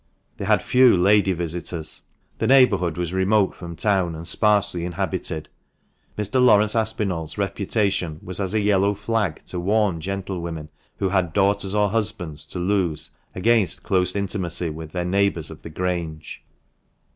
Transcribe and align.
They 0.37 0.45
had 0.45 0.63
few 0.63 0.97
lady 0.97 1.31
visitors. 1.31 2.01
The 2.39 2.47
neighbourhood 2.47 2.97
was 2.97 3.13
remote 3.13 3.53
from 3.53 3.75
town, 3.75 4.15
and 4.15 4.27
sparsely 4.27 4.83
inhabited. 4.83 5.47
Mr. 6.17 6.43
Laurence 6.43 6.75
Aspinall's 6.75 7.37
reputation 7.37 8.19
was 8.23 8.39
as 8.39 8.55
a 8.55 8.61
yellow 8.61 8.95
flag 8.95 9.43
to 9.45 9.59
warn 9.59 10.01
gentlewomen 10.01 10.69
who 10.97 11.09
had 11.09 11.33
daughters 11.33 11.75
or 11.75 11.91
husbands 11.91 12.47
to 12.47 12.57
lose 12.57 13.11
against 13.35 13.83
close 13.83 14.15
intimacy 14.15 14.71
with 14.71 14.91
their 14.91 15.05
neighbours 15.05 15.51
of 15.51 15.61
the 15.61 15.69
Grange. 15.69 16.43